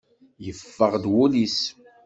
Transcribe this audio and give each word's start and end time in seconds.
Yeffeɣ-d 0.45 1.05
wul-is. 1.13 1.59